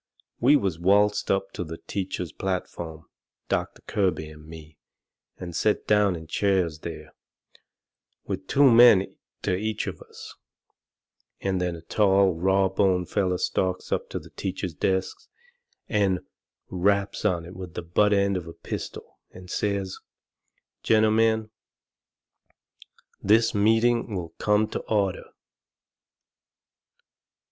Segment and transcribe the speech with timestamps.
[0.39, 3.03] We was waltzed up onto the teacher's platform,
[3.49, 4.79] Doctor Kirby and me,
[5.37, 7.13] and set down in chairs there,
[8.25, 10.33] with two men to each of us,
[11.39, 15.15] and then a tall, rawboned feller stalks up to the teacher's desk,
[15.87, 16.21] and
[16.71, 19.99] raps on it with the butt end of a pistol, and says:
[20.81, 21.51] "Gentlemen,
[23.21, 25.25] this meeting will come to order."